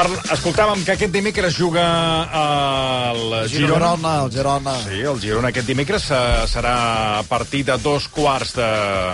[0.00, 1.82] Parl Escoltàvem que aquest dimecres juga
[2.32, 3.90] el Girona.
[3.90, 4.74] Girona, el Girona.
[4.80, 6.72] Sí, el Girona aquest dimecres eh, serà
[7.18, 8.68] a partir de dos quarts de...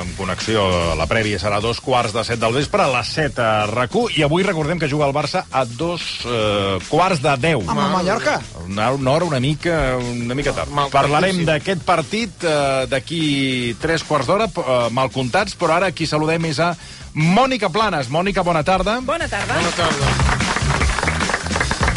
[0.05, 0.63] en connexió,
[0.95, 3.97] la prèvia serà a dos quarts de set del vespre, a les set a rac
[4.15, 7.65] i avui recordem que juga el Barça a dos eh, quarts de deu.
[7.67, 8.37] Amb el Mallorca.
[8.67, 10.71] Una, una hora una mica, una mica tard.
[10.71, 11.49] Mal Parlarem sí.
[11.49, 16.63] d'aquest partit eh, d'aquí tres quarts d'hora, eh, mal comptats, però ara qui saludem és
[16.63, 16.77] a
[17.17, 18.13] Mònica Planes.
[18.13, 19.01] Mònica, bona tarda.
[19.03, 19.59] Bona tarda.
[19.59, 20.56] Bona tarda.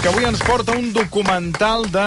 [0.01, 2.05] Que avui ens porta un documental de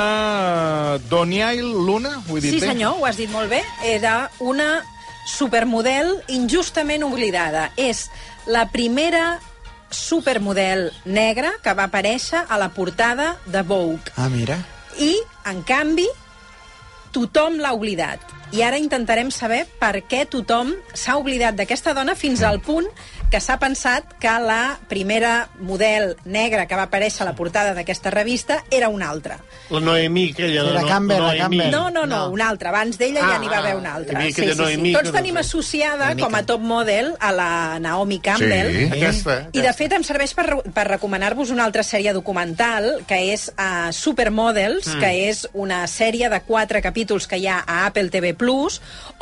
[1.10, 2.68] Doniail Luna, ho he dit Sí, bé?
[2.72, 3.60] senyor, ho has dit molt bé.
[3.84, 4.82] Era una
[5.28, 7.70] supermodel injustament oblidada.
[7.76, 8.06] És
[8.46, 9.40] la primera
[9.92, 14.08] supermodel negra que va aparèixer a la portada de Vogue.
[14.16, 14.56] Ah, mira.
[14.98, 15.12] I,
[15.52, 16.08] en canvi,
[17.12, 18.24] tothom l'ha oblidat.
[18.52, 22.88] I ara intentarem saber per què tothom s'ha oblidat d'aquesta dona fins al punt
[23.32, 28.10] que s'ha pensat que la primera model negra que va aparèixer a la portada d'aquesta
[28.12, 29.38] revista era una altra.
[29.72, 30.66] La Noemí, aquella...
[30.68, 31.40] Era no, Campbell, la Noemí.
[31.40, 31.70] Campbell.
[31.72, 32.30] No, no, no, No.
[32.36, 32.68] una altra.
[32.68, 34.18] Abans d'ella ja Ah, n'hi va haver una altra.
[34.18, 38.68] havia aquella Noemí Tots tenim associada Noemí com a top model a la Naomi Campbell.
[38.76, 38.84] Sí.
[39.00, 43.48] Aquesta, I, de fet, em serveix per, per recomanar-vos una altra sèrie documental, que és
[43.56, 45.00] uh, Supermodels, mm.
[45.00, 48.34] que és una sèrie de quatre capítols que hi ha a Apple TV+,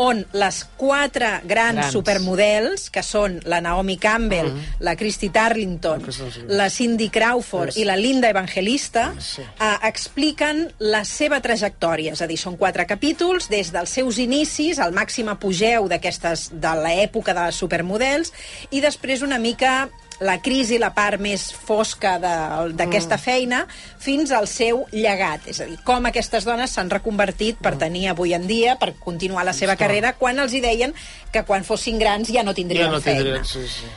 [0.02, 1.92] on les quatre grans, Grans.
[1.94, 4.82] supermodels, que són la Naomi Campbell, mm.
[4.86, 6.04] la Christy Tarlington,
[6.48, 12.16] la Cindy Crawford i la Linda Evangelista, uh, expliquen la seva trajectòria.
[12.16, 16.76] És a dir, són quatre capítols, des dels seus inicis, al màxim apogeu d'aquestes de
[16.82, 18.32] l'època de les supermodels,
[18.70, 19.90] i després una mica
[20.20, 23.20] la crisi, la part més fosca de- d'aquesta mm.
[23.24, 23.62] feina,
[23.98, 25.48] fins al seu llegat.
[25.48, 29.44] És a dir, com aquestes dones s'han reconvertit per tenir avui en dia, per continuar
[29.48, 30.94] la seva carrera, quan els hi deien
[31.32, 33.22] que quan fossin grans ja no tindrien Ja no feina.
[33.24, 33.44] tindrien...
[33.44, 33.90] Sí, sí.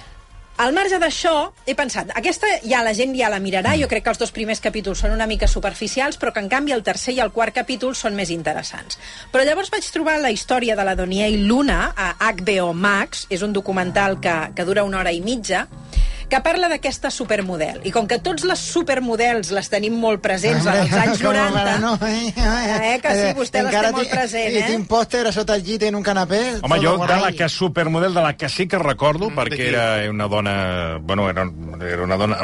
[0.64, 4.12] Al marge d'això, he pensat, aquesta ja la gent ja la mirarà, jo crec que
[4.12, 7.22] els dos primers capítols són una mica superficials, però que en canvi el tercer i
[7.24, 9.00] el quart capítol són més interessants.
[9.34, 13.52] Però llavors vaig trobar la història de la Donier Luna a HBO Max, és un
[13.52, 15.66] documental que, que dura una hora i mitja,
[16.30, 17.82] que parla d'aquesta supermodel.
[17.88, 21.62] I com que tots les supermodels les tenim molt presents Hombre, als anys com 90...
[21.62, 22.34] ara no, eh?
[22.36, 24.68] Eh, que sí, vostè les té Encara molt present, I eh?
[24.72, 26.42] tinc pòster a sota el llit en un canapé.
[26.62, 29.86] Home, jo de la que supermodel, de la que sí que recordo, Mm, perquè era
[30.10, 30.98] una dona...
[31.02, 31.46] Bueno, era,
[31.90, 32.38] era una dona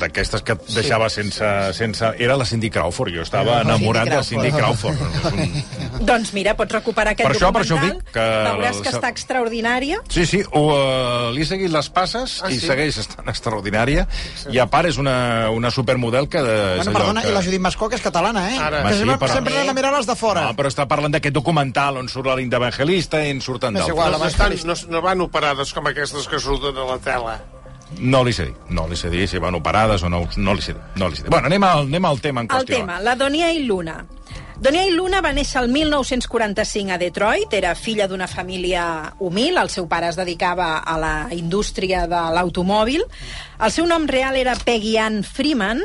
[0.00, 2.10] d'aquestes que et deixava sense, sense...
[2.18, 4.98] Era la Cindy Crawford, jo estava La enamorat de Cindy Cindy Crawford.
[5.34, 6.06] Un...
[6.06, 9.10] Doncs mira, pots recuperar aquest Per això- per això documental, dic que veuràs que està
[9.14, 12.66] extraordinària, Sí, sí, ho, uh, li he seguit les passes Ah, i sí?
[12.66, 14.06] segueix estant extraordinària.
[14.50, 16.42] I a part és una, una supermodel que...
[16.42, 17.30] De, Bueno, perdona, que...
[17.30, 18.58] i la Judit Mascó, que és catalana, eh?
[18.58, 18.82] Ara.
[18.86, 20.46] Que sí, sempre, però- sempre anem a mirar les de fora.
[20.48, 23.96] No, però està parlant d'aquest documental on surt la Linda Evangelista i en surten d'altres.
[23.98, 27.36] No, la estan, no, no van operades com aquestes que surten a la tela.
[28.00, 30.62] No li sé dir, no li sé dir si van operades o no, no li
[30.64, 30.82] sé dir.
[30.98, 31.30] No li sé dir.
[31.30, 32.80] Bueno, anem al, anem al tema en El qüestió.
[32.80, 34.00] tema, la Donia i Luna.
[34.54, 38.84] Donia i Luna va néixer el 1945 a Detroit, era filla d'una família
[39.18, 43.02] humil, el seu pare es dedicava a la indústria de l'automòbil.
[43.58, 45.82] El seu nom real era Peggy Ann Freeman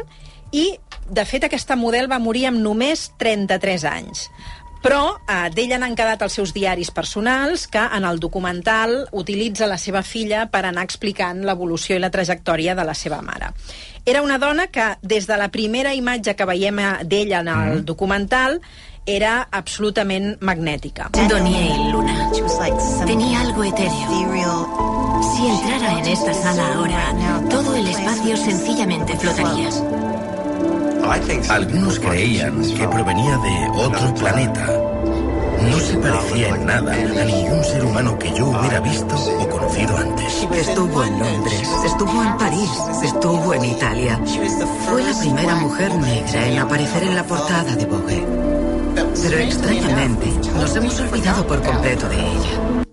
[0.53, 0.68] i,
[1.09, 4.28] de fet, aquesta model va morir amb només 33 anys.
[4.84, 9.78] Però eh, d'ella n'han quedat els seus diaris personals, que en el documental utilitza la
[9.78, 13.51] seva filla per anar explicant l'evolució i la trajectòria de la seva mare.
[14.06, 17.84] Era una dona que, des de la primera imatge que veiem eh, d'ella en el
[17.85, 18.62] documental,
[19.09, 21.09] era absolutament magnètica.
[21.28, 22.29] Donier Luna.
[23.06, 25.23] Tenía algo etéreo.
[25.35, 29.69] Si entrara en esta sala ahora, todo el espacio sencillamente flotaría.
[31.09, 34.68] Algunos creían que provenía de otro planeta.
[35.59, 39.97] No se parecía en nada a ningún ser humano que yo hubiera visto o conocido
[39.97, 40.47] antes.
[40.53, 42.70] Estuvo en Londres, estuvo en París,
[43.03, 44.22] estuvo en Italia.
[44.88, 48.26] Fue la primera mujer negra en aparecer en la portada de Vogue.
[48.96, 52.85] Pero extrañamente, nos hemos olvidado por completo de ella.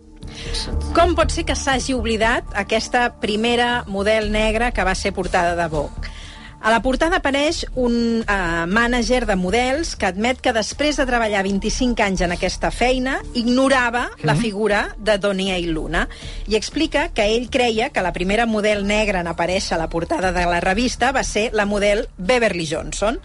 [0.96, 5.68] Com pot ser que s'hagi oblidat aquesta primera model negra que va ser portada de
[5.68, 6.15] Vogue?
[6.60, 11.44] A la portada apareix un uh, mànager de models que admet que després de treballar
[11.44, 16.06] 25 anys en aquesta feina ignorava la figura de Donia i Luna
[16.48, 20.32] i explica que ell creia que la primera model negra en aparèixer a la portada
[20.32, 23.20] de la revista va ser la model Beverly Johnson.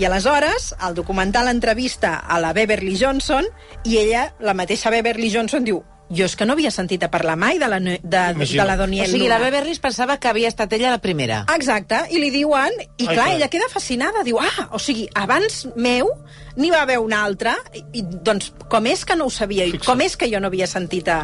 [0.00, 3.46] I aleshores el documental entrevista a la Beverly Johnson
[3.84, 7.36] i ella, la mateixa Beverly Johnson, diu jo és que no havia sentit a parlar
[7.38, 9.38] mai de la, de, de la Donia O i sigui, Luna.
[9.38, 11.44] la Beverly pensava que havia estat ella la primera.
[11.54, 13.34] Exacte, i li diuen, i Ai, clar, clar.
[13.36, 16.10] ella queda fascinada, diu, ah, o sigui, abans meu
[16.56, 19.78] n'hi va haver una altra, i, i doncs com és que no ho sabia, i
[19.78, 21.22] com és que jo no havia sentit a,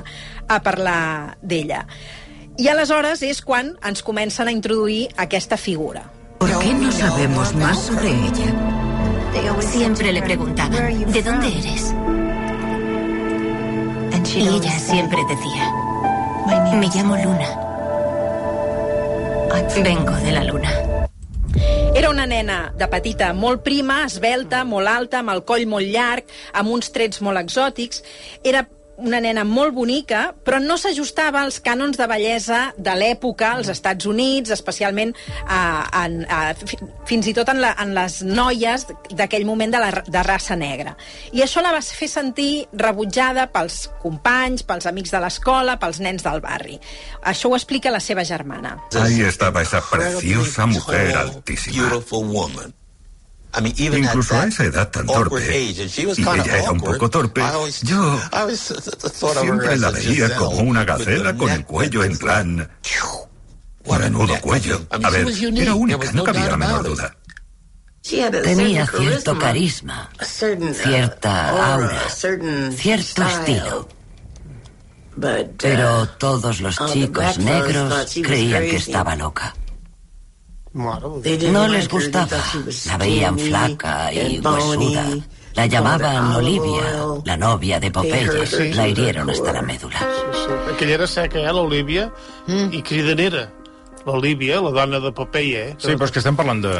[0.49, 1.85] a parlar d'ella?
[2.57, 6.07] I aleshores és quan ens comencen a introduir aquesta figura.
[6.39, 8.55] ¿Por qué no sabemos más sobre ella?
[9.61, 11.93] Siempre le preguntaban, ¿de dónde eres?
[14.37, 15.73] Y ella siempre decía,
[16.75, 17.63] me llamo Luna.
[19.83, 20.71] Vengo de la luna.
[21.95, 26.29] Era una nena de petita molt prima, esbelta, molt alta, amb el coll molt llarg,
[26.53, 28.03] amb uns trets molt exòtics.
[28.45, 28.67] Era
[28.99, 34.07] una nena molt bonica, però no s'ajustava als cànons de bellesa de l'època als Estats
[34.09, 35.13] Units, especialment
[35.47, 35.59] a,
[35.91, 39.91] a, a, fi- fins i tot en, la, en les noies d'aquell moment de, la,
[40.07, 40.97] de raça negra.
[41.37, 46.25] I això la va fer sentir rebutjada pels companys, pels amics de l'escola, pels nens
[46.25, 46.81] del barri.
[47.23, 48.79] Això ho explica la seva germana.
[48.97, 51.89] Ahí estaba esa preciosa mujer altísima.
[53.65, 57.43] Incluso a esa edad tan torpe, y ella era un poco torpe,
[57.83, 58.21] yo
[59.33, 62.69] siempre la veía como una gacela con el cuello en plan...
[63.87, 64.85] Menudo cuello.
[64.91, 65.27] A ver,
[65.57, 67.17] era única, no cabía la menor duda.
[68.43, 72.03] Tenía cierto carisma, cierta aura,
[72.77, 73.89] cierto estilo.
[75.59, 79.55] Pero todos los chicos negros creían que estaba loca.
[81.53, 82.29] No les gustaba.
[82.87, 85.05] La veían flaca y huesuda.
[85.55, 86.83] La llamaban Olivia,
[87.25, 88.75] la novia de Popeye.
[88.75, 89.99] La hirieron hasta la médula.
[90.73, 92.13] Aquella era seca, eh, l'Olivia,
[92.47, 92.73] Mm.
[92.73, 93.51] i cridanera.
[94.07, 95.75] L'Olivia, la dona de Popeye, eh?
[95.83, 96.73] Sí, però és que estem parlant de...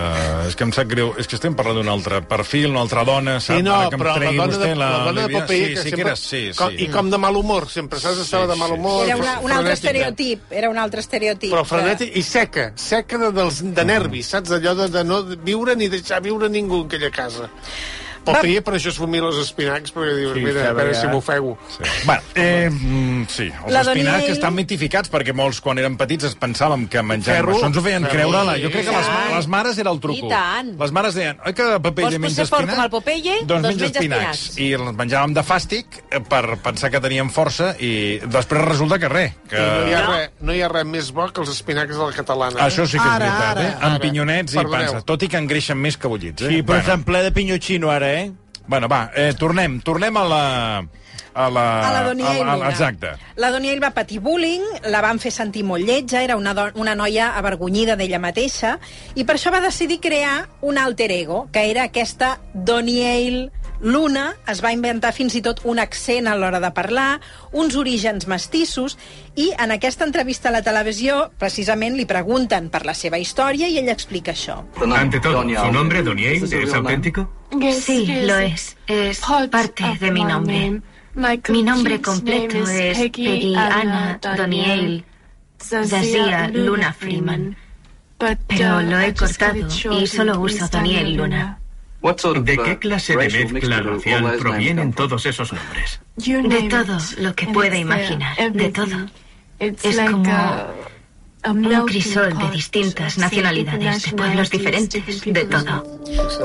[0.47, 1.09] És que em sap greu.
[1.19, 3.59] És que estem parlant d'un altre perfil, una altra dona, sap?
[3.59, 5.83] Sí, no, Ara que però la dona, de, vostè la dona de Popeye, sí, que
[5.83, 5.97] sí sempre...
[5.97, 6.87] que era, sí, com, sí.
[6.87, 9.03] I com de mal humor, sempre saps estava de mal humor.
[9.09, 11.51] Era una, un altre estereotip, era un altre estereotip.
[11.51, 14.55] Però frenètic i seca, seca de, dels, de nervis, saps?
[14.61, 17.51] Allò de, de no viure ni deixar viure ningú en aquella casa.
[18.27, 21.01] Popeye per això es fumia els espinacs, perquè dius, Sí, mira, a que veure veia-
[21.01, 21.57] si m'ofego.
[21.71, 21.83] Sí.
[22.05, 26.37] Bueno, eh, mm, sí, els La espinacs estan mitificats perquè molts, quan érem petits, es
[26.39, 28.13] pensàvem que això ens ho feien Ferro.
[28.13, 28.45] creure.
[28.45, 30.27] La, jo crec que les, les mares era el truco.
[30.27, 30.75] I tant.
[30.81, 32.77] Les mares deien, oi que Popeye Vols menja ser fort espinacs?
[32.77, 33.37] com el Popeye?
[33.41, 34.41] Doncs, Doncs menja menja espinacs.
[34.49, 34.59] espinacs.
[34.59, 39.09] I els menjàvem de fàstic eh, per pensar que teníem força i després resulta que
[39.09, 39.33] res.
[39.49, 39.57] Que...
[39.61, 42.13] No hi, ha res, no hi ha res més bo que els espinacs de la
[42.17, 42.61] catalana.
[42.67, 43.63] Això sí que és Ara, veritat, ara.
[43.63, 43.75] eh?
[43.77, 43.99] Amb Ara.
[44.03, 45.05] pinyonets i panses.
[45.05, 46.49] Tot i que engreixen més que bullits, eh?
[46.49, 48.16] Sí, però bueno, estan ple de pinyotxino ara, eh?
[48.67, 50.45] Bueno, va, eh, tornem, tornem a la...
[51.37, 52.69] A la, a la Doniell a la- Luna.
[52.71, 53.11] Exacte.
[53.37, 57.27] La Doniell va patir bullying, la van fer sentir molt lletja, era una, una noia
[57.37, 58.79] avergonyida d'ella mateixa,
[59.21, 64.63] i per això va decidir crear un alter ego, que era aquesta Doniell Luna, es
[64.65, 67.21] va inventar fins i tot un accent a l'hora de parlar,
[67.53, 68.97] uns orígens mestissos,
[69.37, 73.79] i en aquesta entrevista a la televisió, precisament, li pregunten per la seva història i
[73.79, 74.63] ella explica això.
[74.97, 77.29] Ante todo, ¿su nombre, Doniel, es auténtico?
[77.81, 78.77] Sí, lo es.
[78.87, 79.21] Es
[79.51, 80.81] parte de mi nombre.
[81.49, 85.05] Mi nombre completo es Peggy Anna Doniel
[85.59, 87.57] Zazia Luna Freeman.
[88.19, 89.69] Pero lo he cortado
[89.99, 91.59] y solo uso Doniel Luna.
[92.43, 96.01] ¿De qué clase de mezcla racial provienen todos esos nombres?
[96.17, 98.97] De todo lo que pueda imaginar, de todo.
[99.59, 100.33] Es como
[101.45, 105.99] un crisol de distintas nacionalidades, de pueblos diferentes, de todo.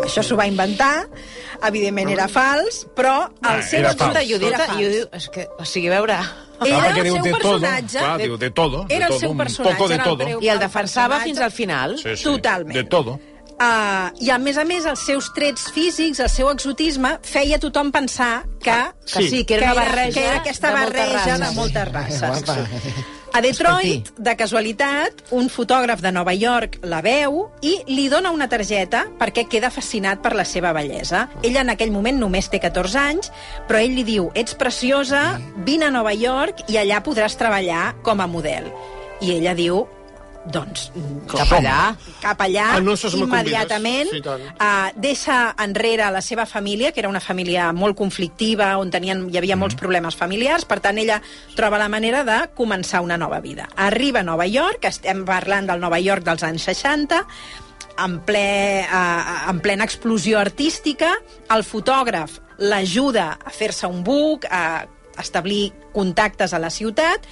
[0.05, 1.07] Això s'ho va inventar,
[1.65, 3.97] evidentment era fals, però el Ah, seu era fals.
[3.97, 4.93] Escolta, i ho diu, Era i ho fals.
[4.93, 6.17] diu, és que, o sigui, a veure...
[6.61, 7.97] Era el seu de todo, personatge.
[7.97, 9.73] clar, diu de todo, Era el todo, seu un personatge.
[9.77, 10.27] poco de era todo.
[10.41, 11.97] I el defensava fins al final?
[11.97, 12.23] Sí, sí.
[12.23, 12.77] Totalment.
[12.77, 13.19] De todo.
[13.61, 17.91] Uh, I, a més a més, els seus trets físics, el seu exotisme, feia tothom
[17.93, 18.77] pensar que...
[19.05, 21.43] Que sí, que era una barreja que era aquesta de moltes barreja races.
[21.43, 22.21] de moltes races.
[22.25, 23.11] Guapa.
[23.31, 28.49] A Detroit, de casualitat, un fotògraf de Nova York la veu i li dona una
[28.51, 31.27] targeta perquè queda fascinat per la seva bellesa.
[31.39, 33.31] Ella en aquell moment només té 14 anys,
[33.69, 38.19] però ell li diu, ets preciosa, vine a Nova York i allà podràs treballar com
[38.19, 38.67] a model.
[39.21, 39.85] I ella diu,
[40.49, 40.91] doncs,
[41.29, 41.95] Cap allà.
[42.21, 44.09] cap allà, Ah, no, immediatament.
[44.09, 49.27] Sí, uh, deixa enrere la seva família, que era una família molt conflictiva, on tenien,
[49.29, 51.21] hi havia molts problemes familiars, per tant, ella
[51.55, 53.69] troba la manera de començar una nova vida.
[53.75, 57.25] Arriba a Nova York, estem parlant del Nova York dels anys 60,
[58.01, 61.13] en, ple, uh, en plena explosió artística,
[61.53, 64.85] el fotògraf l'ajuda a fer-se un book, a
[65.19, 67.25] establir contactes a la ciutat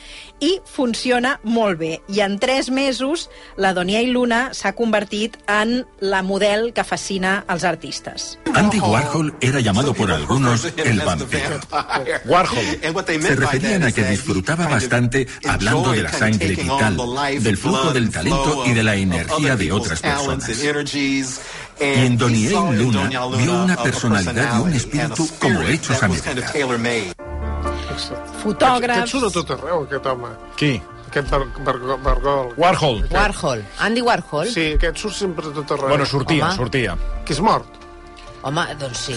[0.44, 1.92] i funciona molt bé.
[2.08, 7.44] I en tres mesos la Donia i Luna s'ha convertit en la model que fascina
[7.48, 8.38] els artistes.
[8.54, 11.60] Andy Warhol era llamado por algunos el vampiro.
[12.26, 12.80] Warhol.
[13.22, 16.98] Se referían a que disfrutaba bastante hablando de la sangre vital,
[17.40, 20.50] del flujo del talento y de la energía de otras personas.
[20.50, 21.24] Y
[21.80, 27.29] en Doniel Luna vio una personalidad y un espíritu como hechos a medida.
[28.44, 29.04] Fotògrafs...
[29.04, 30.32] Aquest surt a tot arreu, aquest home.
[30.60, 30.74] Qui?
[31.10, 32.54] Aquest Bar Bar Bargol.
[32.58, 33.02] Warhol.
[33.12, 33.64] Warhol.
[33.82, 34.48] Andy Warhol.
[34.54, 35.90] Sí, aquest surt sempre a tot arreu.
[35.96, 36.56] Bueno, sortia, Home.
[36.62, 36.98] sortia.
[37.26, 37.79] Que és mort.
[38.42, 39.16] Home, doncs sí.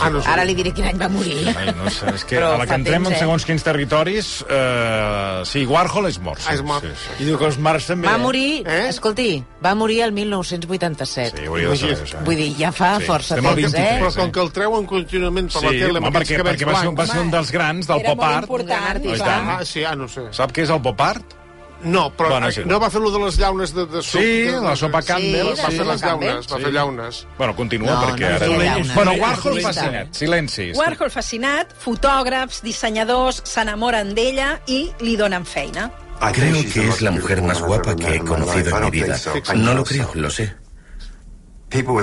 [0.00, 0.28] Ah, no sé.
[0.28, 1.52] Ara li diré quin any va morir.
[1.54, 3.20] Ai, no sé, és que Però a la que entrem temps, en eh?
[3.20, 4.30] segons quins territoris...
[4.50, 6.40] Eh, sí, Warhol és mort.
[6.42, 6.82] Sí, Ah, és mort.
[6.82, 7.22] Sí, sí.
[7.22, 8.08] I diu que els Marx també.
[8.10, 8.22] Va eh?
[8.24, 8.88] morir, Eh?
[8.90, 9.28] escolti,
[9.64, 11.38] va morir el 1987.
[11.38, 12.18] Sí, hauria de saber això.
[12.18, 12.24] eh?
[12.26, 14.02] Vull dir, ja fa Sí, força temps, 23, eh?
[14.02, 16.66] Però com que el treuen contínuament per la Sí, tele home, amb aquests perquè, perquè
[16.72, 18.50] va ser, un- va ser un dels grans del Era pop molt art.
[18.50, 19.28] important, I clar.
[19.28, 19.50] tant.
[19.60, 20.26] Ah, sí, ah, no sé.
[20.32, 21.35] Sap què és el pop art?
[21.82, 22.62] No, però Bueno, sí.
[22.64, 24.20] no va fer lo de les llaunes de, de suc.
[24.20, 25.50] Sí, de, la sopa Campbell.
[25.52, 27.26] va sí, fer la les llaunes, va fer llaunes.
[27.38, 28.38] Bueno, continua, No, perquè no ara...
[28.38, 28.94] feia llaunes.
[28.94, 30.14] Bueno, Warhol fascinat.
[30.14, 30.70] Silenci.
[30.74, 35.90] Warhol fascinat, fotògrafs, dissenyadors s'enamoren d'ella i li donen feina.
[36.32, 39.16] Creo que es la mujer más guapa que he conocido en mi vida.
[39.54, 40.54] No lo creo, lo sé.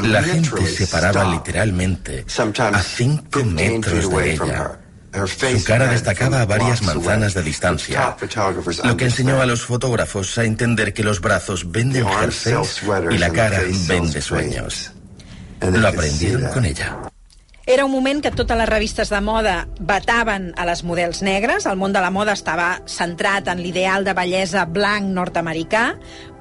[0.04, 2.26] La gente se paraba literalmente
[2.60, 4.80] a cinco metros de ella.
[5.14, 8.16] Su cara destacaba a varias manzanas de distancia,
[8.84, 13.30] lo que enseñó a los fotógrafos a entender que los brazos venden jerseys y la
[13.30, 14.92] cara vende sueños.
[15.62, 17.13] Lo aprendieron con ella.
[17.66, 21.78] Era un moment que totes les revistes de moda vetaven a les models negres, el
[21.80, 25.86] món de la moda estava centrat en l'ideal de bellesa blanc nord-americà,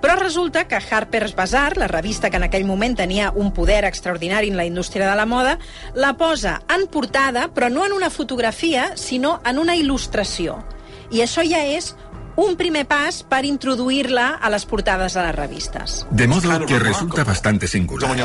[0.03, 4.51] però resulta que Harper's Bazaar, la revista que en aquell moment tenia un poder extraordinari
[4.51, 5.61] en la indústria de la moda,
[5.95, 10.59] la posa en portada, però no en una fotografia, sinó en una il·lustració.
[11.15, 11.95] I això ja és
[12.37, 16.07] un primer pas per introduir-la a les portades de les revistes.
[16.11, 18.17] De modo que resulta bastante singular.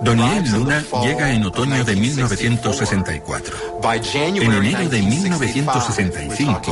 [0.00, 3.56] Doniel Luna llega en otoño de 1964.
[4.14, 6.62] En enero de 1965,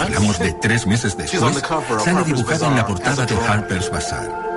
[0.00, 1.62] hablamos de tres meses después,
[2.04, 4.50] sale dibujada en la portada de Harper's Bazaar.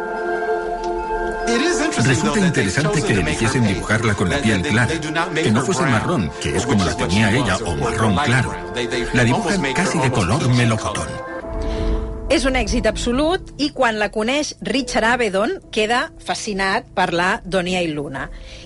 [2.03, 4.93] Resulta interesante que eligiesen dibujarla con la piel clara,
[5.35, 8.55] que no fuese marrón, que es como la tenía ella, o marrón claro.
[9.13, 11.32] La dibujan casi de color melocotón.
[12.33, 17.83] És un èxit absolut i quan la coneix Richard Avedon queda fascinat per la Donier
[17.91, 18.23] Luna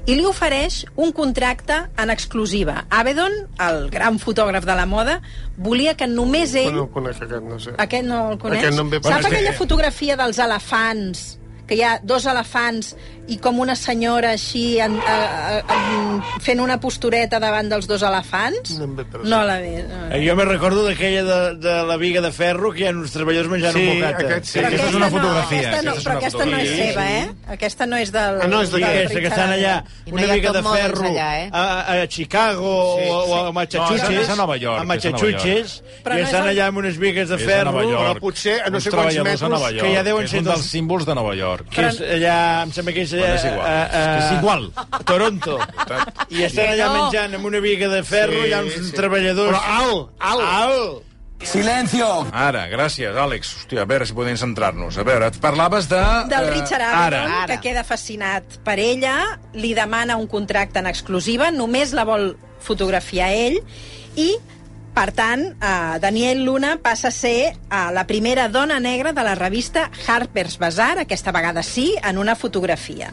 [0.08, 2.86] i li ofereix un contracte en exclusiva.
[2.88, 5.18] Avedon, el gran fotògraf de la moda,
[5.58, 6.72] volia que només ell...
[6.78, 7.76] No el conec, aquest, no sé.
[7.76, 8.64] Aquest no el coneix?
[8.64, 11.26] Aquest no em ve Sap aquella fotografia dels elefants
[11.68, 12.94] que hi ha dos elefants
[13.28, 18.04] i com una senyora així en, a, a, a, fent una postureta davant dels dos
[18.08, 18.78] elefants?
[18.80, 18.88] No.
[19.28, 19.84] No la ve.
[19.90, 20.04] No.
[20.16, 23.12] Eh, Jo me recordo d'aquella de, de la viga de ferro que hi ha uns
[23.16, 24.26] treballadors menjant Sí, un bocata.
[24.28, 24.60] aquest sí.
[24.60, 27.06] Però aquesta és una fotografia, Aquesta no, aquesta és però una aquesta no és seva,
[27.12, 27.54] eh?
[27.58, 28.42] Aquesta no és del...
[28.42, 31.06] Ah, no, és Sí, del aquesta, que estan allà, I no una mica de ferro
[31.12, 31.50] allà, eh?
[31.52, 31.66] a,
[32.04, 34.22] a Chicago Sí, o, o a No, Massachusetts.
[34.24, 35.82] és a Nova York, A Massachusetts.
[36.08, 37.76] I no estan allà amb unes vigues de ferro.
[37.78, 39.44] Però potser a no sé quants metres,
[39.82, 41.70] que ja deuen és ser dels símbols de Nova York.
[41.74, 44.70] Que és allà, em sembla que és és igual, a, a, és igual.
[44.78, 45.58] a Toronto.
[46.30, 47.02] I estan allà no.
[47.02, 48.96] menjant amb una viga de ferro, Sí, hi ha uns sí.
[48.96, 49.54] treballadors...
[49.56, 50.48] Però alt, alt.
[50.48, 51.08] Alt!
[52.34, 53.52] Ara, gràcies, Àlex.
[53.60, 54.98] Hòstia, a veure si podem centrar-nos.
[54.98, 56.00] A veure, et parlaves de...
[56.32, 57.22] Del eh, Richard Ara.
[57.44, 57.46] Ara.
[57.52, 62.32] que queda fascinat per ella, li demana un contracte en exclusiva, només la vol
[62.66, 63.60] fotografiar ell,
[64.18, 64.32] i,
[64.98, 69.36] per tant, eh, Daniel Luna passa a ser eh, la primera dona negra de la
[69.36, 73.12] revista Harper's Bazaar, aquesta vegada sí, en una fotografia.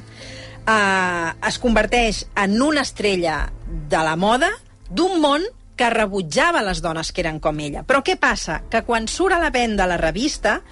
[0.65, 4.49] Eh, es converteix en una estrella de la moda
[4.89, 5.45] d'un món
[5.77, 7.85] que rebutjava les dones que eren com ella.
[7.85, 8.63] Però què passa?
[8.71, 10.63] Que quan surt a la venda la revista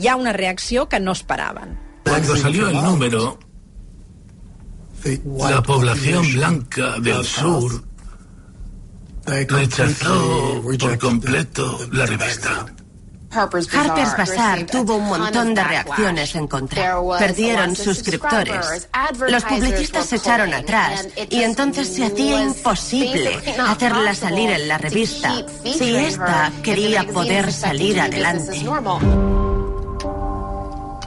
[0.00, 1.76] hi ha una reacció que no esperaven.
[2.04, 3.38] Cuando salió el número,
[5.36, 7.93] la población blanca del sur
[9.26, 12.66] rechazó por completo la revista.
[13.34, 13.68] Harper's
[14.16, 16.96] Bazaar tuvo un montón de reacciones en contra.
[17.18, 18.88] Perdieron suscriptores.
[19.28, 25.34] Los publicistas se echaron atrás y entonces se hacía imposible hacerla salir en la revista
[25.64, 28.64] si ésta quería poder salir adelante.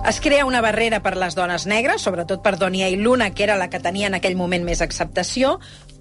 [0.08, 3.58] Es crea una barrera per les dones negres, sobretot per Donia i Luna, que era
[3.60, 5.58] la que tenia en aquell moment més acceptació.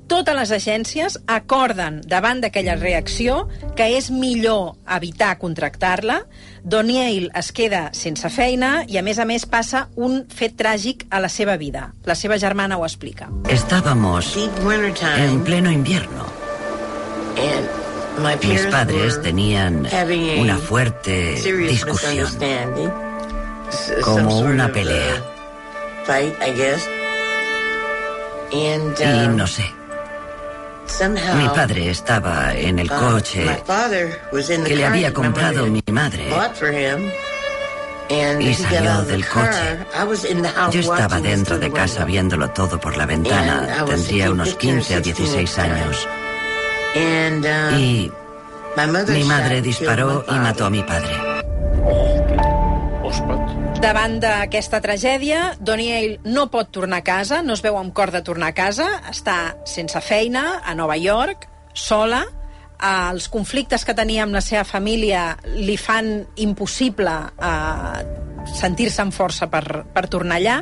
[0.06, 3.48] Totes les agències acorden davant d'aquella reacció
[3.78, 6.20] que és millor evitar contractar-la.
[6.62, 11.18] Doniel es queda sense feina i, a més a més, passa un fet tràgic a
[11.22, 11.90] la seva vida.
[12.06, 13.28] La seva germana ho explica.
[13.50, 16.26] Estábamos en pleno invierno.
[18.48, 19.86] Mis padres tenían
[20.38, 21.34] una fuerte
[21.68, 22.28] discusión,
[24.02, 25.22] como una pelea.
[28.50, 28.68] Y
[29.34, 29.85] no sé.
[31.36, 33.62] Mi padre estaba en el coche
[34.64, 36.30] que le había comprado mi madre
[38.40, 39.78] y salió del coche.
[40.70, 43.84] Yo estaba dentro de casa viéndolo todo por la ventana.
[43.86, 46.08] Tendría unos 15 o 16 años.
[47.78, 48.10] Y
[49.08, 51.14] mi madre disparó y mató a mi padre.
[53.76, 58.22] Davant d'aquesta tragèdia, Doniel no pot tornar a casa, no es veu amb cor de
[58.24, 61.44] tornar a casa, està sense feina, a Nova York,
[61.76, 68.00] sola, eh, els conflictes que tenia amb la seva família li fan impossible eh,
[68.46, 70.60] sentir-se amb força per, per tornar allà.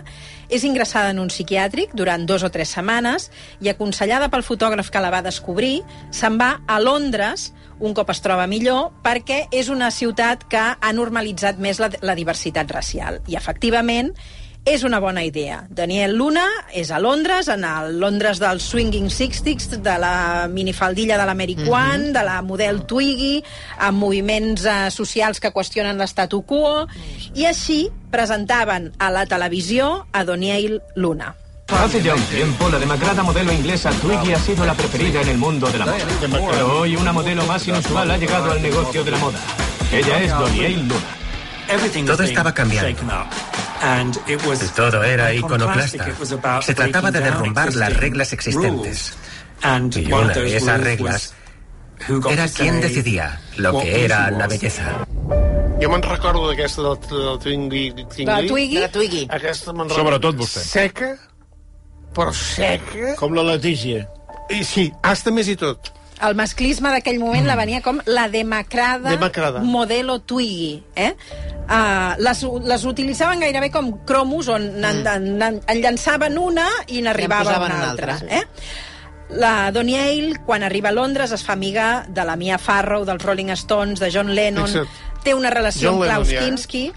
[0.50, 3.30] És ingressada en un psiquiàtric durant dos o tres setmanes
[3.61, 5.78] i, aconsellada pel fotògraf que la va descobrir,
[6.11, 10.93] se'n va a Londres un cop es troba millor, perquè és una ciutat que ha
[10.93, 13.21] normalitzat més la, la diversitat racial.
[13.26, 14.14] I, efectivament,
[14.64, 15.66] és una bona idea.
[15.69, 21.26] Daniel Luna és a Londres, en el Londres del Swinging Sixties, de la minifaldilla de
[21.28, 22.12] l'Americ One, mm -hmm.
[22.12, 23.45] de la model Twiggy,
[23.78, 26.87] amb moviments eh, socials que qüestionen l'estatu quo,
[27.35, 31.44] i així presentaven a la televisió a Daniel Luna.
[31.68, 35.38] Hace ya un tiempo, la demacrada modelo inglesa Twiggy ha sido la preferida en el
[35.38, 36.06] mundo de la moda.
[36.50, 39.38] Pero hoy una modelo más inusual ha llegado al negocio de la moda.
[39.92, 42.06] Ella es Doniel Luna.
[42.06, 43.02] Todo estaba cambiando.
[44.76, 46.06] Todo era iconoclasta.
[46.62, 49.14] Se trataba de derrumbar las reglas existentes.
[49.94, 51.35] Y una de esas reglas
[52.30, 55.06] era quien decidía lo que era la belleza.
[55.85, 57.90] Jo me'n recordo d'aquesta del, del Twiggy.
[58.25, 58.75] De la Twiggy?
[58.76, 59.26] De la Twiggy.
[59.28, 60.04] Aquesta me'n recordo.
[60.04, 60.62] Sobretot vostè.
[60.62, 61.09] Seca,
[62.14, 63.14] però seca.
[63.21, 64.06] Com la Letícia.
[64.52, 65.90] I sí, hasta més i tot.
[66.25, 69.61] El masclisme d'aquell moment la venia com la demacrada, Demacrada.
[69.66, 70.83] modelo Twiggy.
[70.94, 71.11] Eh?
[71.64, 74.85] Uh, les, les utilitzaven gairebé com cromos on mm.
[74.85, 78.18] en, en, en, en llançaven una i n'arribava una una altra.
[78.21, 78.44] altra, Eh?
[79.35, 83.23] La Donny Hale, quan arriba a Londres, es fa amiga de la Mia Farrow, dels
[83.25, 85.23] Rolling Stones, de John Lennon, Fixa't.
[85.25, 86.92] té una relació John amb Klaus Lennon, ja,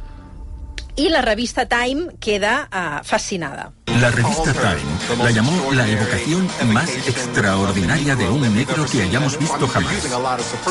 [0.97, 3.71] i la revista Time queda uh, fascinada.
[4.01, 9.67] La revista Time la llamó la evocación más extraordinaria de un negro que hayamos visto
[9.67, 9.93] jamás.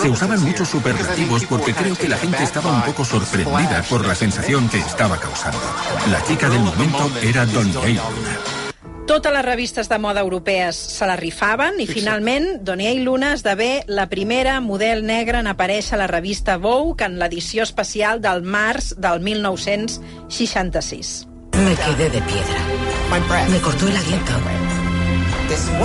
[0.03, 4.15] Se usaban muchos superlativos porque creo que la gente estaba un poco sorprendida por la
[4.15, 5.61] sensación que estaba causando.
[6.11, 8.56] La chica del momento era Don Luna.
[9.07, 14.09] Totes les revistes de moda europees se la rifaven i finalment Donier Luna esdevé la
[14.11, 19.21] primera model negra en aparèixer a la revista Vogue en l'edició especial del març del
[19.23, 21.29] 1966.
[21.55, 22.59] Me quedé de piedra.
[23.49, 24.33] Me cortó el aliento.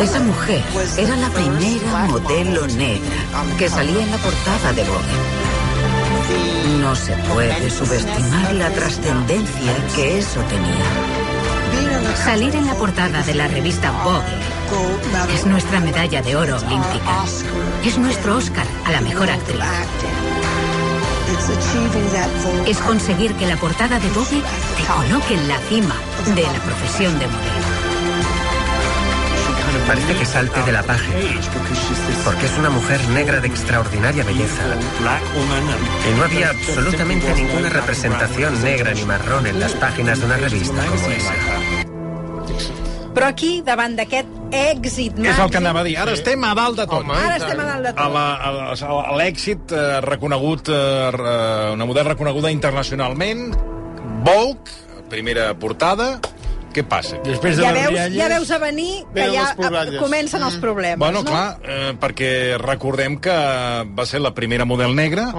[0.01, 0.63] Esa mujer
[0.97, 5.13] era la primera modelo negra que salía en la portada de Vogue.
[6.81, 11.21] No se puede subestimar la trascendencia que eso tenía.
[12.23, 17.23] Salir en la portada de la revista Vogue es nuestra medalla de oro olímpica.
[17.83, 19.59] Es nuestro Oscar a la mejor actriz.
[22.67, 24.41] Es conseguir que la portada de Vogue
[24.77, 25.95] te coloque en la cima
[26.35, 27.70] de la profesión de modelo.
[29.87, 31.15] Parece que salte de la página,
[32.25, 34.63] porque es una mujer negra de extraordinaria belleza.
[36.09, 40.85] Y no había absolutamente ninguna representación negra ni marrón en las páginas de una revista
[40.85, 41.33] como esa.
[43.11, 45.97] Però aquí, davant d'aquest èxit És el que anava a dir.
[45.99, 47.01] Ara estem a dalt de tot.
[47.03, 49.01] Home, Ara estem a dalt de tot.
[49.11, 53.51] a l'èxit eh, reconegut, eh, re- una model reconeguda internacionalment,
[54.23, 54.63] Vogue,
[55.09, 56.21] primera portada,
[56.73, 57.17] què passa?
[57.25, 59.99] Després Ja veus, ja veus a venir que ja ploralles.
[60.01, 61.29] comencen els problemes, Bueno, no?
[61.29, 63.35] clar, eh, perquè recordem que
[63.97, 65.29] va ser la primera model negra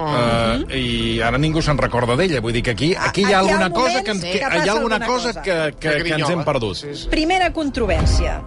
[0.69, 2.41] eh, i ara ningú se'n recorda d'ella.
[2.41, 4.31] Vull dir que aquí, aquí hi ha Aquí hi ha alguna cosa que, ens, que
[4.31, 5.41] que, hi ha alguna cosa cosa.
[5.41, 6.85] que, que, que ens hem perdut.
[7.09, 8.41] Primera controvèrsia.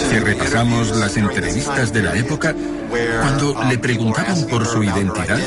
[0.00, 2.54] Si repasamos las entrevistas de la época,
[3.20, 5.38] cuando le preguntaban por su identidad,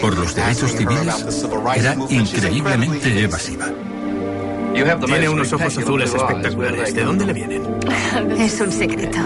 [0.00, 3.66] por los derechos civiles, era increíblemente evasiva.
[5.06, 6.94] Tiene unos ojos azules espectaculares.
[6.94, 7.62] ¿De dónde le vienen?
[8.38, 9.18] Es un secreto.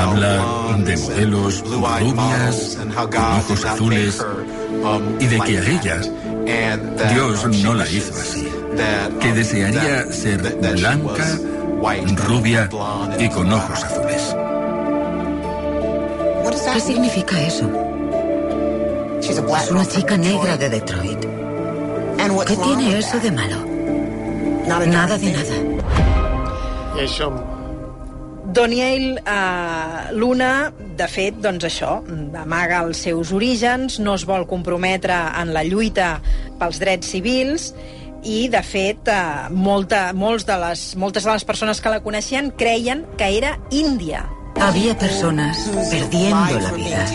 [0.00, 0.42] Habla
[0.78, 4.24] de modelos rubias, con ojos azules,
[5.18, 6.00] y de que a ella
[7.12, 8.48] Dios no la hizo así.
[9.20, 10.40] Que desearía ser
[10.76, 11.38] blanca,
[12.26, 12.68] rubia
[13.18, 14.36] y con ojos azules.
[16.72, 17.70] ¿Qué significa eso?
[19.20, 21.24] Es una chica negra de Detroit.
[22.26, 23.64] ¿Qué tiene eso de malo?
[24.66, 25.16] Nada de nada.
[26.96, 27.30] I això...
[28.56, 31.98] Doniel eh, Luna, de fet, doncs això,
[32.40, 36.16] amaga els seus orígens, no es vol comprometre en la lluita
[36.58, 37.68] pels drets civils
[38.24, 42.50] i, de fet, eh, molta, molts de les, moltes de les persones que la coneixien
[42.58, 44.24] creien que era índia.
[44.60, 47.06] Había personas perdiendo la vida.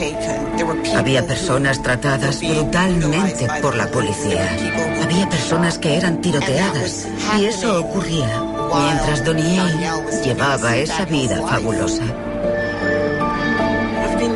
[0.96, 4.58] Había personas tratadas brutalmente por la policía.
[5.04, 7.08] Había personas que eran tiroteadas.
[7.38, 9.78] Y eso ocurría mientras Doniel
[10.24, 12.04] llevaba esa vida fabulosa.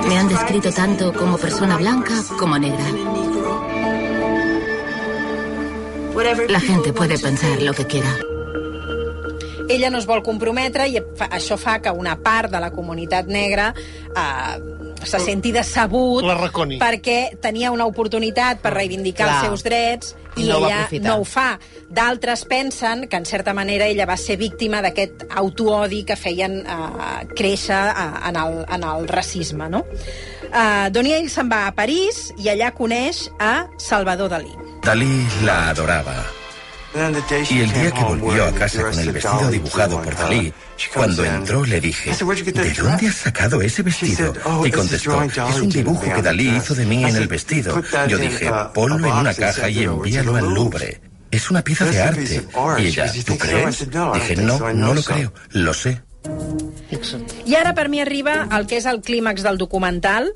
[0.08, 2.86] Me han descrito tanto como persona blanca como negra.
[6.50, 8.35] La gente puede pensar lo que quiera.
[9.70, 13.28] Ella no es vol comprometre i fa, això fa que una part de la comunitat
[13.28, 14.60] negra eh,
[15.06, 16.78] se senti decebut La raconi.
[16.82, 19.40] perquè tenia una oportunitat per reivindicar Clar.
[19.40, 21.58] els seus drets I i no ho va ella no ho fa.
[21.90, 27.26] D'altres pensen que, en certa manera, ella va ser víctima d'aquest autoodi que feien eh,
[27.36, 29.86] créixer eh, en, el, en el racisme, no?
[30.52, 34.52] Eh, Doniell se'n va a París i allà coneix a Salvador Dalí.
[34.84, 36.20] Dalí la adoraba.
[37.50, 40.54] Y el día que volvió a casa con el vestido dibujado por Dalí,
[40.94, 44.34] cuando entró le dije, ¿de dónde has sacado ese vestido?
[44.64, 47.82] Y contestó, es un dibujo que Dalí hizo de mí en el vestido.
[48.08, 51.02] Yo dije, ponlo en una caja y envíalo al Louvre.
[51.32, 52.48] Es una pieza de arte.
[52.78, 53.80] Y ella, ¿tú crees?
[54.14, 56.02] Dije, no, no lo creo, lo sé.
[57.46, 60.32] I ara per mi arriba el que és el clímax del documental.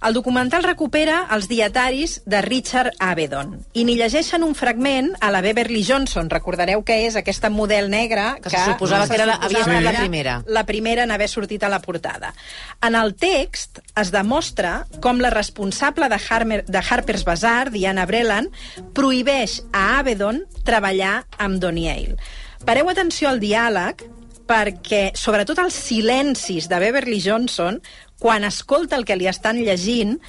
[0.00, 5.42] El documental recupera els dietaris de Richard Avedon i n'hi llegeixen un fragment a la
[5.44, 6.30] Beverly Johnson.
[6.32, 9.92] Recordareu que és aquesta model negra Que se suposava que era la- havia estat la
[9.98, 10.42] primera.
[10.46, 12.32] la primera en haver sortit a la portada.
[12.80, 18.48] En el text es demostra com la responsable de, Harmer, de Harper's Bazaar, Diana Breland,
[18.94, 22.16] prohibeix a Avedon treballar amb Doniell.
[22.64, 24.02] Pareu atenció al diàleg
[24.50, 27.80] perquè, sobretot els silencis de Beverly Johnson,
[28.20, 30.20] quan escolta el que li estan llegint,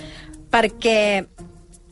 [0.49, 1.27] perquè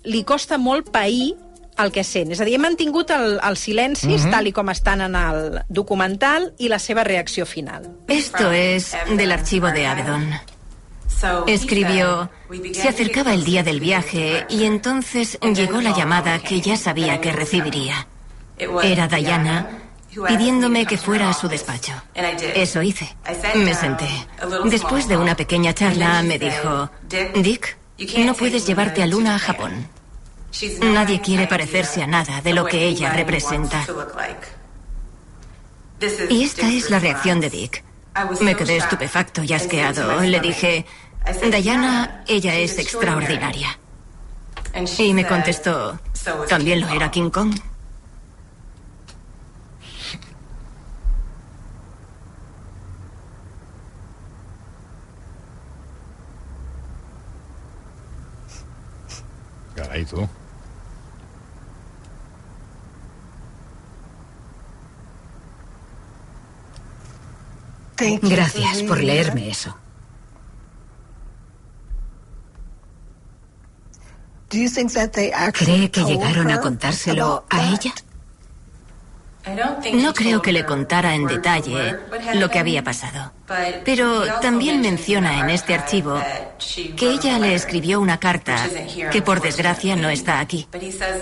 [0.09, 1.35] li costa molt pair
[1.79, 2.31] el que sent.
[2.33, 4.31] És a dir, he mantingut el, els silencis Mhm.
[4.31, 7.85] tal i com estan en el documental i la seva reacció final.
[8.07, 10.33] Esto es del archivo de Avedon.
[11.47, 12.29] Escribió,
[12.73, 17.31] se acercaba el día del viaje y entonces llegó la llamada que ya sabía que
[17.31, 18.07] recibiría.
[18.83, 19.67] Era Diana
[20.27, 21.93] pidiéndome que fuera a su despacho.
[22.55, 23.15] Eso hice.
[23.55, 24.09] Me senté.
[24.65, 26.89] Después de una pequeña charla me dijo,
[27.35, 27.77] Dick,
[28.17, 29.87] no puedes llevarte a Luna a Japón.
[30.81, 33.85] Nadie quiere parecerse a nada de lo que ella representa.
[36.29, 37.83] Y esta es la reacción de Dick.
[38.41, 40.21] Me quedé estupefacto y asqueado.
[40.21, 40.85] Le dije,
[41.51, 43.79] Diana, ella es extraordinaria.
[44.97, 45.99] Y me contestó,
[46.47, 47.53] ¿también lo era King Kong?
[68.21, 69.75] Gracias por leerme eso.
[75.53, 77.93] ¿Cree que llegaron a contárselo a ella?
[79.93, 81.97] No creo que le contara en detalle
[82.35, 83.33] lo que había pasado.
[83.83, 86.21] Pero también menciona en este archivo
[86.95, 88.67] que ella le escribió una carta
[89.11, 90.67] que por desgracia no está aquí.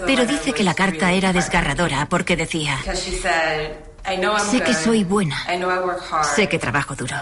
[0.05, 5.37] Pero dice que la carta era desgarradora porque decía, sé que soy buena,
[6.35, 7.15] sé que trabajo duro.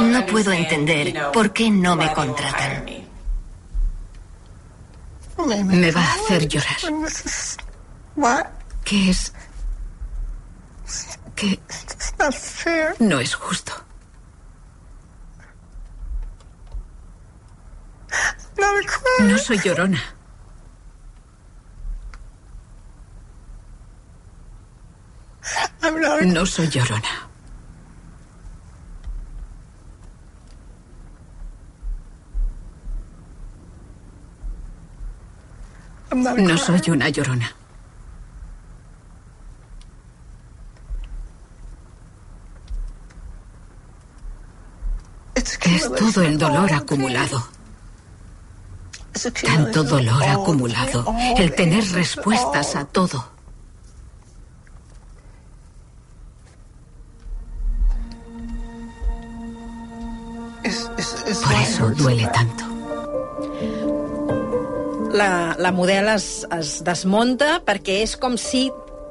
[0.00, 3.06] No puedo entender por qué no me contratan.
[5.46, 6.76] Me va a hacer llorar.
[8.84, 9.32] ¿Qué es?
[11.34, 11.60] Que
[12.98, 13.72] no es justo.
[19.20, 20.02] No soy llorona.
[26.24, 27.28] No soy llorona.
[36.36, 37.52] No soy una llorona.
[45.46, 47.46] Es todo el dolor acumulado.
[49.44, 51.14] Tanto dolor acumulado.
[51.36, 53.36] El tener respuestas a todo.
[60.62, 62.64] Por eso duele tanto.
[65.12, 68.66] La, la model es, es desmunta perquè és com si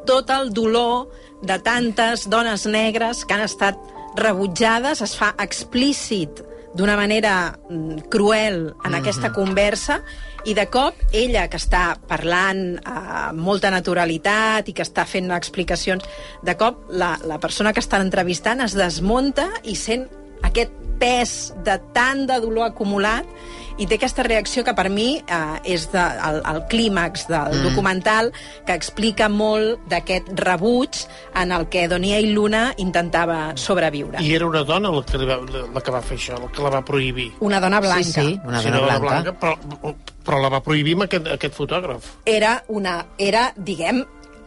[0.06, 1.08] tot el dolor
[1.42, 3.80] de tantes dones negres que han estat
[4.16, 6.42] rebutjades es fa explícit
[6.76, 8.96] d'una manera mm, cruel en Mhm.
[9.00, 10.02] aquesta conversa
[10.46, 16.04] i de cop ella que està parlant amb molta naturalitat i que està fent explicacions,
[16.44, 20.08] de cop la, la persona que està entrevistant es desmunta i sent
[20.44, 23.26] aquest pes de tant de dolor acumulat
[23.78, 27.64] i té aquesta reacció que per mi eh, és de, el, el clímax del Mm.
[27.70, 28.32] documental
[28.66, 31.02] que explica molt d'aquest rebuig
[31.36, 34.22] en el que Donia i Luna intentava sobreviure.
[34.24, 35.38] I era una dona la que, va,
[35.74, 37.32] la que va fer això, la que la va prohibir.
[37.40, 38.04] Una dona blanca.
[38.04, 39.32] Sí, sí, una Sí, dona una blanca.
[39.32, 42.06] blanca però, però la va prohibir amb aquest, aquest fotògraf.
[42.26, 44.04] Era, una, era diguem,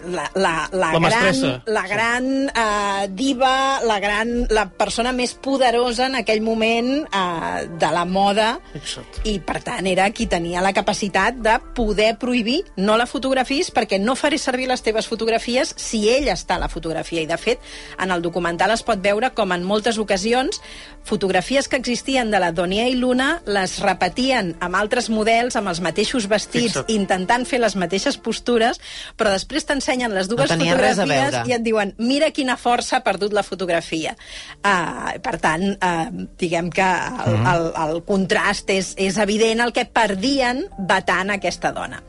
[0.07, 1.63] la, la, la, La gran, mestressa.
[1.67, 7.91] la gran uh, diva, la, gran, la persona més poderosa en aquell moment uh, de
[7.95, 9.25] la moda Exacte.
[9.31, 13.99] i per tant era qui tenia la capacitat de poder prohibir no la fotografies perquè
[14.01, 17.59] no faré servir les teves fotografies si ell està a la fotografia i de fet
[17.99, 20.61] en el documental es pot veure com en moltes ocasions
[21.05, 25.81] fotografies que existien de la Donia i Luna les repetien amb altres models amb els
[25.81, 26.91] mateixos vestits Fixa't.
[26.93, 28.81] intentant fer les mateixes postures
[29.17, 33.05] però després t'ensenyen les dues No a fotografies i et diuen mira quina força ha
[33.07, 37.47] perdut la fotografia uh, per tant uh, diguem que el, Mhm.
[37.55, 42.03] el, el contrast és, és evident el que perdien vetant aquesta dona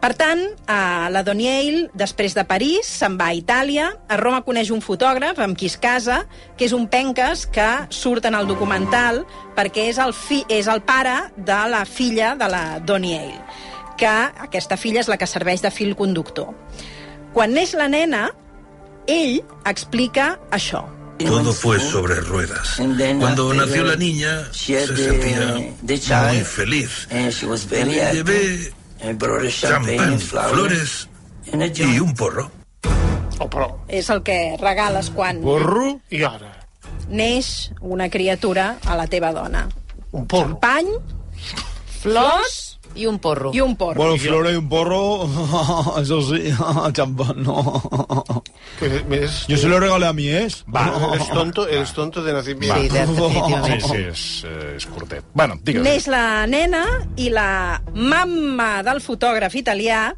[0.00, 3.90] per tant, eh, la Doniel, després de París, se'n va a Itàlia.
[4.08, 6.22] A Roma coneix un fotògraf amb qui es casa,
[6.56, 10.80] que és un penques que surt en el documental perquè és el, fi, és el
[10.80, 13.28] pare de la filla de la Doniel,
[13.98, 16.54] que aquesta filla és la que serveix de fil conductor.
[17.34, 18.28] Quan neix la nena,
[19.06, 20.84] ell explica això.
[21.20, 22.76] Todo fue sobre ruedas.
[23.18, 27.06] Cuando nació la niña, se sentía muy feliz.
[27.10, 28.72] Le llevé
[29.50, 31.08] champán, flores
[31.52, 32.50] y un porro.
[33.40, 33.70] Oh, però...
[33.88, 36.50] És el que regales quan Borro i ara.
[37.08, 39.64] neix una criatura a la teva dona.
[40.12, 40.58] Un porro.
[40.60, 40.90] Champany,
[42.02, 43.50] flors I un porro.
[43.54, 43.94] i un porro.
[43.94, 45.28] Bueno, flores y un porro,
[46.02, 46.52] eso sí,
[46.92, 47.82] champán, no.
[48.80, 49.46] Que més...
[49.48, 50.64] Yo se lo regalé a mi ex.
[50.74, 52.80] Va, eres tonto, eres tonto de nacimiento.
[52.80, 53.82] Sí, de- Sí, definitivament.
[53.82, 55.24] sí, és, eh, és curtet.
[55.34, 55.82] Bueno, digues.
[55.84, 56.84] Neix la nena
[57.16, 60.10] i la mamma del fotògraf italià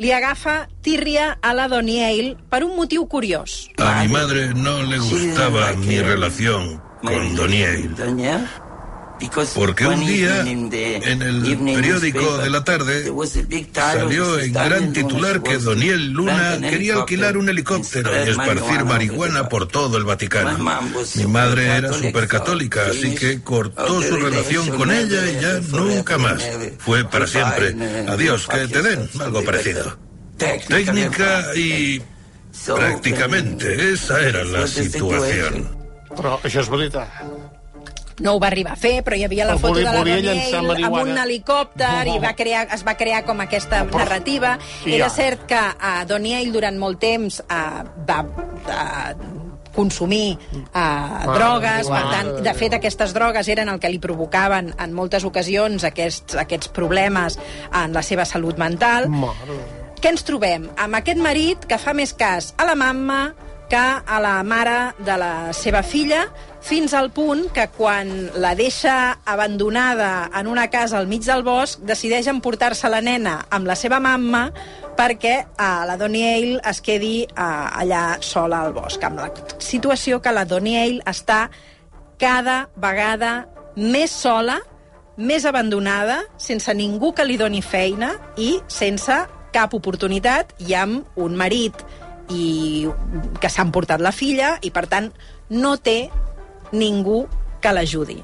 [0.00, 3.68] li agafa tírria a la Doniel per un motiu curiós.
[3.78, 7.90] A mi madre no le gustaba mi relación con Doniel.
[9.54, 13.12] Porque un día, en el periódico de la tarde,
[13.74, 19.68] salió en gran titular que Doniel Luna quería alquilar un helicóptero y esparcir marihuana por
[19.68, 20.58] todo el Vaticano.
[21.16, 26.42] Mi madre era supercatólica, así que cortó su relación con ella y ya nunca más.
[26.78, 27.76] Fue para siempre.
[28.08, 29.98] Adiós, que te den algo parecido.
[30.36, 32.02] Técnica y
[32.74, 35.80] prácticamente esa era la situación.
[36.10, 37.20] Però això és veritat.
[38.20, 40.20] No ho va arribar a fer, però hi havia la Però foto volia- de la
[40.20, 42.14] llançar amb un helicòpter No.
[42.16, 44.58] i va crear, es va crear com aquesta però- narrativa.
[44.86, 49.38] I Era cert que uh, Doniel durant molt temps uh, va uh,
[49.74, 50.36] consumir
[50.74, 54.72] uh, drogues, per mare tant, de de fet aquestes drogues eren el que li provocaven
[54.78, 57.38] en moltes ocasions aquests, aquests problemes
[57.72, 59.08] en la seva salut mental.
[59.08, 59.60] Mare.
[60.00, 60.68] Què ens trobem?
[60.80, 63.34] Amb aquest marit que fa més cas a la mamma
[63.70, 66.24] que a la mare de la seva filla,
[66.60, 71.80] fins al punt que quan la deixa abandonada en una casa al mig del bosc,
[71.88, 74.50] decideix emportar-se la nena amb la seva mamma
[74.98, 80.34] perquè eh, la Doniel es quedi eh, allà sola al bosc, amb la situació que
[80.36, 81.46] la Doniel està
[82.20, 84.58] cada vegada més sola,
[85.16, 89.16] més abandonada, sense ningú que li doni feina i sense
[89.54, 91.80] cap oportunitat i amb un marit
[92.30, 92.86] i
[93.40, 95.10] que s'ha emportat la filla i, per tant,
[95.50, 96.10] no té
[96.72, 97.26] ningú
[97.60, 98.22] que l'ajudi.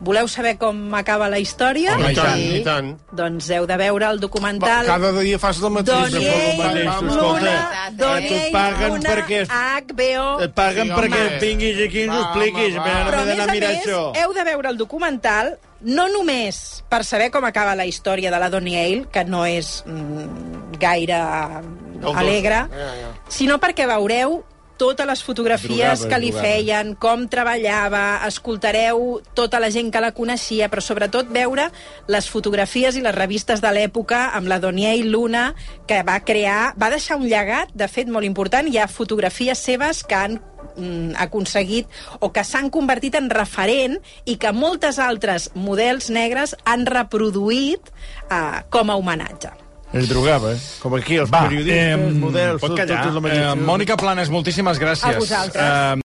[0.00, 1.96] Voleu saber com acaba la història?
[1.96, 2.20] Home, i Sí.
[2.20, 2.90] tant, i tant.
[3.10, 6.12] Doncs heu de veure el Va, documental cada dia fas el mateix.
[6.14, 7.54] Va, va, va, escolta, Luna,
[7.88, 10.40] eh, Donier, t'ho paguen Luna, perquè- HBO...
[10.44, 11.38] Et paguen Sí, perquè home.
[11.40, 12.76] vinguis aquí i ens ho Va, expliquis.
[12.76, 12.84] home, va.
[12.94, 14.16] Però Però, no a més a a més, això.
[14.22, 18.50] heu de veure el documental no només per saber com acaba la història de la
[18.50, 21.18] Doniel, que no és mm, gaire
[22.00, 22.14] dos.
[22.16, 23.10] alegre, Ja, ja.
[23.28, 24.44] sinó perquè veureu
[24.78, 26.48] totes les fotografies Drogava, que li drogava.
[26.48, 31.68] feien, com treballava, escoltareu tota la gent que la coneixia, però sobretot veure
[32.06, 35.52] les fotografies i les revistes de l'època amb la Doniel Luna,
[35.86, 38.68] que va crear, va deixar un llegat, de fet, molt important.
[38.68, 40.40] Hi ha fotografies seves que han
[40.76, 41.86] mm, aconseguit
[42.20, 47.90] o que s'han convertit en referent i que moltes altres models negres han reproduït
[48.30, 49.67] eh, com a homenatge.
[49.90, 50.58] Es drogava, eh?
[50.82, 53.04] Com aquí, els Va, periodistes, eh, models, pot tot, callar.
[53.06, 53.38] tot el mateix.
[53.40, 55.14] Eh, Mònica Planes, moltíssimes gràcies.
[55.14, 55.64] A vosaltres.
[55.64, 55.96] Eh,